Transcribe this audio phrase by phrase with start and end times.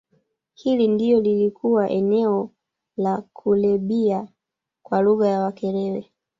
[0.53, 2.49] Hili ndilo lilikuwa eneo
[2.97, 4.27] la Kulebhiya
[4.83, 6.11] kwa lugha ya Wakerewe